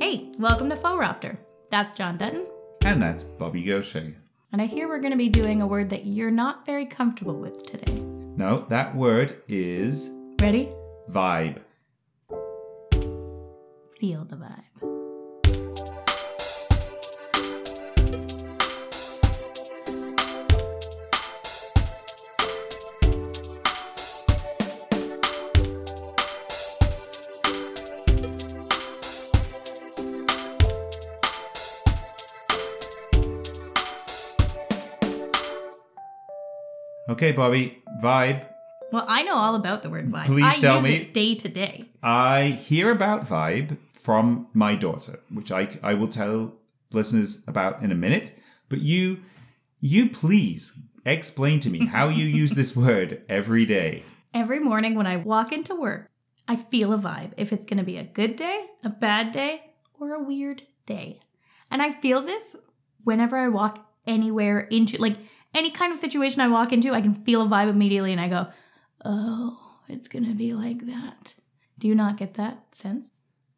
[0.00, 1.36] Hey, welcome to Fauxropter.
[1.70, 2.46] That's John Dutton.
[2.86, 4.16] And that's Bobbie Gaucher.
[4.50, 7.38] And I hear we're going to be doing a word that you're not very comfortable
[7.38, 7.92] with today.
[8.34, 10.10] No, that word is
[10.40, 10.70] Ready?
[11.10, 11.58] vibe.
[14.00, 14.89] Feel the vibe.
[37.10, 38.46] Okay, Bobbie, vibe.
[38.92, 40.26] Well, I know all about the word vibe.
[40.26, 40.94] Please I tell use me.
[40.94, 41.86] it day to day.
[42.04, 46.54] I hear about vibe from my daughter, which I, I will tell
[46.92, 48.36] listeners about in a minute.
[48.68, 49.22] But you,
[49.80, 50.72] you please
[51.04, 54.04] explain to me how you use this word every day.
[54.32, 56.08] Every morning when I walk into work,
[56.46, 57.32] I feel a vibe.
[57.36, 61.18] If it's going to be a good day, a bad day, or a weird day.
[61.72, 62.54] And I feel this
[63.02, 65.16] whenever I walk anywhere into, like
[65.54, 68.28] any kind of situation I walk into, I can feel a vibe immediately and I
[68.28, 68.48] go,
[69.04, 71.34] oh, it's going to be like that.
[71.78, 73.12] Do you not get that sense?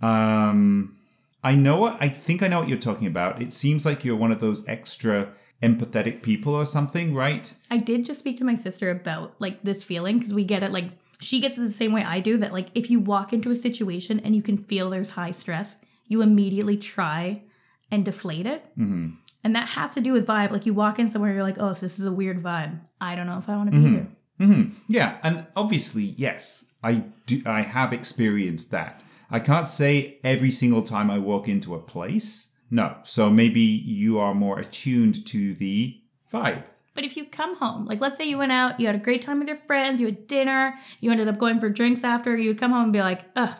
[0.00, 0.96] Um,
[1.42, 3.42] I know what I think I know what you're talking about.
[3.42, 5.32] It seems like you're one of those extra
[5.62, 7.52] empathetic people or something, right?
[7.70, 10.72] I did just speak to my sister about like this feeling because we get it
[10.72, 10.86] like
[11.20, 13.56] she gets it the same way I do that like if you walk into a
[13.56, 17.42] situation and you can feel there's high stress, you immediately try
[17.90, 18.64] and deflate it.
[18.76, 19.10] hmm
[19.44, 20.50] And that has to do with vibe.
[20.50, 23.14] Like you walk in somewhere, you're like, oh, if this is a weird vibe, I
[23.14, 24.06] don't know if I want to be here.
[24.38, 27.42] hmm Yeah, and obviously, yes, I do.
[27.46, 29.02] I have experienced that.
[29.30, 32.48] I can't say every single time I walk into a place.
[32.70, 35.96] No, so maybe you are more attuned to the
[36.32, 36.64] vibe.
[36.94, 39.22] But if you come home, like let's say you went out, you had a great
[39.22, 42.48] time with your friends, you had dinner, you ended up going for drinks after, you
[42.50, 43.54] would come home and be like, ugh,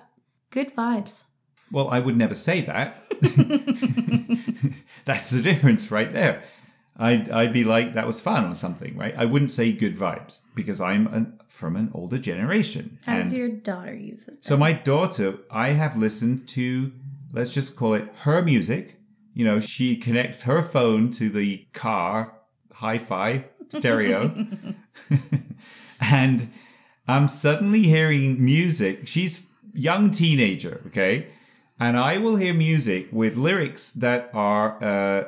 [0.50, 1.24] good vibes.
[1.74, 3.02] Well, I would never say that.
[5.04, 6.44] That's the difference right there.
[6.96, 9.12] I'd, I'd be like, that was fun or something, right?
[9.18, 12.98] I wouldn't say good vibes because I'm an, from an older generation.
[13.04, 14.44] How does your daughter use it?
[14.44, 16.92] So my daughter, I have listened to,
[17.32, 19.00] let's just call it her music.
[19.32, 22.34] You know, she connects her phone to the car
[22.74, 24.46] hi-fi stereo,
[26.00, 26.52] and
[27.08, 29.08] I'm suddenly hearing music.
[29.08, 31.26] She's young teenager, okay,
[31.80, 34.82] and I will hear music with lyrics that are.
[34.82, 35.24] Uh,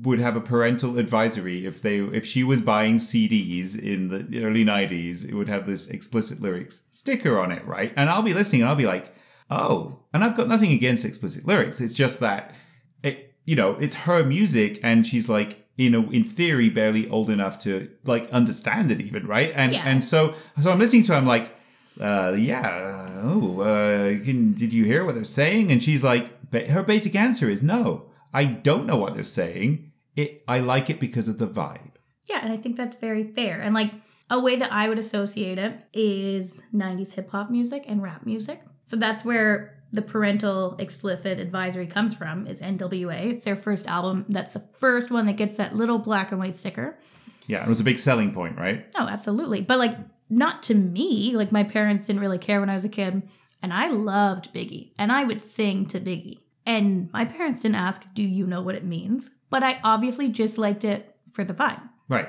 [0.00, 4.64] would have a parental advisory if they if she was buying CDs in the early
[4.64, 8.62] 90s it would have this explicit lyrics sticker on it right and I'll be listening
[8.62, 9.14] and I'll be like
[9.50, 12.54] oh and I've got nothing against explicit lyrics it's just that
[13.02, 17.28] it you know it's her music and she's like you know in theory barely old
[17.28, 19.82] enough to like understand it even right and Yeah.
[19.84, 21.54] and so so I'm listening to her, I'm like
[22.00, 26.70] uh yeah oh uh can, did you hear what they're saying and she's like ba-
[26.70, 29.92] her basic answer is no I don't know what they're saying.
[30.16, 31.90] It I like it because of the vibe.
[32.28, 33.60] Yeah, and I think that's very fair.
[33.60, 33.92] And like
[34.30, 38.62] a way that I would associate it is 90s hip hop music and rap music.
[38.86, 43.32] So that's where the parental explicit advisory comes from is NWA.
[43.32, 44.24] It's their first album.
[44.28, 46.98] That's the first one that gets that little black and white sticker.
[47.46, 48.86] Yeah, it was a big selling point, right?
[48.96, 49.60] Oh, absolutely.
[49.60, 49.98] But like
[50.32, 51.36] not to me.
[51.36, 53.22] Like my parents didn't really care when I was a kid,
[53.62, 56.38] and I loved Biggie, and I would sing to Biggie.
[56.64, 60.58] And my parents didn't ask, "Do you know what it means?" But I obviously just
[60.58, 61.82] liked it for the vibe.
[62.08, 62.28] Right.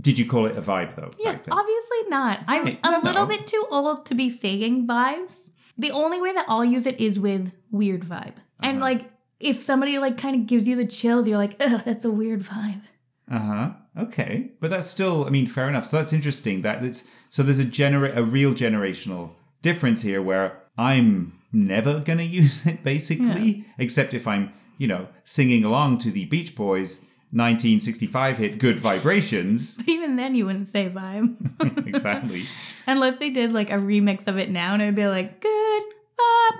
[0.00, 1.10] Did you call it a vibe though?
[1.18, 2.40] Yes, obviously not.
[2.46, 5.50] I'm Right, a no, little bit too old to be saying vibes.
[5.76, 8.34] The only way that I'll use it is with weird vibe.
[8.62, 8.84] And Uh-huh.
[8.90, 9.10] like
[9.40, 12.40] if somebody like kind of gives you the chills, you're like, ugh, that's a weird
[12.42, 12.82] vibe.
[13.30, 13.70] Uh-huh.
[13.98, 14.50] Okay.
[14.60, 15.86] But that's still I mean, fair enough.
[15.86, 16.62] So that's interesting.
[16.62, 19.30] That it's so there's a genera- a real generational
[19.62, 25.64] difference here where I'm never gonna use it basically, except if I'm, you know, singing
[25.64, 27.00] along to the Beach Boys
[27.30, 29.74] 1965 hit Good Vibrations.
[29.78, 31.86] But even then you wouldn't say vibe.
[31.86, 32.46] exactly.
[32.86, 35.82] Unless they did like a remix of it now and it'd be like, good
[36.18, 36.58] vibe.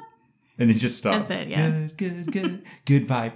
[0.58, 1.28] And it just stops.
[1.28, 1.70] That's it, yeah.
[1.70, 3.32] Good, good, good, good vibe.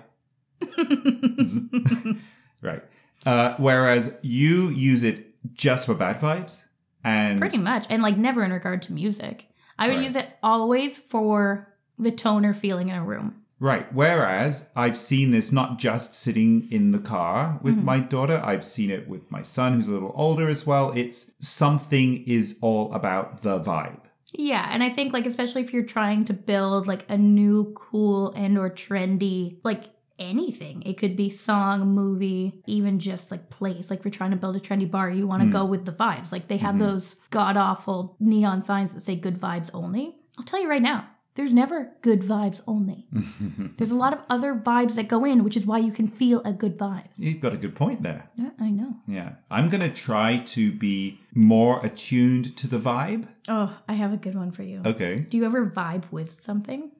[2.60, 2.82] right.
[3.24, 6.62] Uh, whereas you use it just for bad vibes,
[7.04, 7.86] and Pretty much.
[7.90, 9.46] And like never in regard to music.
[9.78, 10.04] I would Right.
[10.04, 13.36] use it always for the tone or feeling in a room.
[13.60, 13.92] right.
[13.94, 17.84] Whereas I've seen this not just sitting in the car with Mm-hmm.
[17.84, 18.40] my daughter.
[18.44, 20.92] I've seen it with my son, who's a little older as well.
[20.96, 24.00] It's something is all about the vibe.
[24.32, 28.32] Yeah, and I think like especially if you're trying to build like a new cool
[28.32, 29.90] and or trendy like
[30.22, 30.82] anything.
[30.86, 33.90] It could be song, movie, even just like place.
[33.90, 35.52] Like if you're trying to build a trendy bar, you want to Mm.
[35.52, 36.32] go with the vibes.
[36.32, 36.80] Like they have Mhm.
[36.86, 40.16] those god awful neon signs that say good vibes only.
[40.38, 43.06] I'll tell you right now, There's never good vibes only.
[43.78, 46.42] There's a lot of other vibes that go in, which is why you can feel
[46.44, 47.06] a good vibe.
[47.16, 48.28] You've got a good point there.
[48.36, 48.96] Yeah, I know.
[49.08, 49.30] Yeah.
[49.50, 53.28] I'm going to try to be more attuned to the vibe.
[53.48, 54.82] Oh, I have a good one for you.
[54.84, 55.20] Okay.
[55.20, 56.90] Do you ever vibe with something?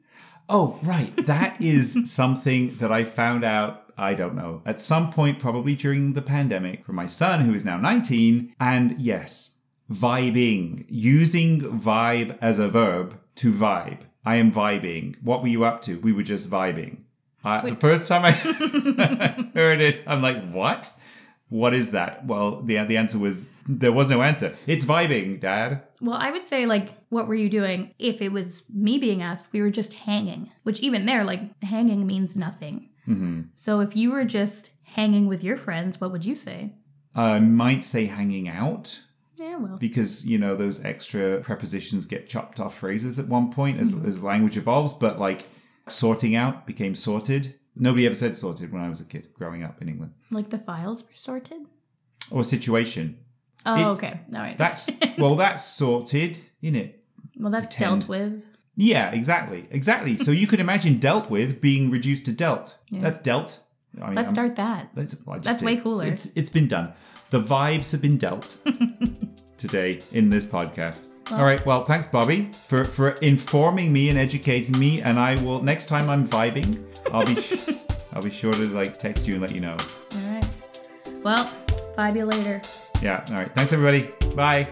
[0.48, 1.14] Oh, right.
[1.26, 6.12] That is something that I found out, I don't know, at some point, probably during
[6.12, 8.54] the pandemic, from my son, who is now 19.
[8.60, 9.56] And yes,
[9.90, 14.00] vibing, using vibe as a verb to vibe.
[14.24, 15.16] I am vibing.
[15.22, 15.98] What were you up to?
[15.98, 16.98] We were just vibing.
[17.44, 18.30] Uh, the first time I
[19.54, 20.92] heard it, I'm like, what?
[21.52, 22.24] What is that?
[22.26, 24.56] Well, the, the answer was there was no answer.
[24.66, 25.82] It's vibing, Dad.
[26.00, 27.92] Well, I would say, like, what were you doing?
[27.98, 32.06] If it was me being asked, we were just hanging, which even there, like, hanging
[32.06, 32.88] means nothing.
[33.04, 36.72] hmm So if you were just hanging with your friends, what would you say?
[37.14, 38.98] I might say hanging out.
[39.36, 39.76] Yeah, well.
[39.76, 44.22] because you know those extra prepositions get chopped off phrases at one point as, as
[44.22, 45.48] language evolves but like
[45.88, 49.80] sorting out became sorted nobody ever said sorted when i was a kid growing up
[49.82, 51.62] in england Like the files were sorted?
[52.30, 53.18] or situation
[53.64, 54.20] Oh, It- okay.
[54.34, 54.58] All right.
[54.58, 57.04] that's well that's sorted in it
[57.38, 58.00] well, that's pretend.
[58.02, 58.42] dealt with.
[58.76, 63.00] yeah exactly exactly so you could imagine dealt with being reduced to dealt Yeah.
[63.02, 63.60] that's dealt
[64.00, 64.88] I mean, Let's I'm- start that.
[64.94, 65.66] That's, well, That's did.
[65.66, 66.06] way cooler.
[66.06, 66.94] It's, it's been done.
[67.28, 68.56] The vibes have been dealt
[69.58, 71.08] today in this podcast.
[71.30, 71.64] All right.
[71.64, 75.00] Well, thanks, Bobbie, for for informing me and educating me.
[75.00, 77.36] And I will next time I'm vibing, I'll be
[78.12, 79.76] I'll be sure to like text you and let you know.
[79.78, 80.48] All right.
[81.22, 81.50] Well,
[81.96, 82.60] vibe you later.
[83.00, 83.24] Yeah.
[83.30, 83.50] All right.
[83.54, 84.10] Thanks, everybody.
[84.34, 84.68] Bye.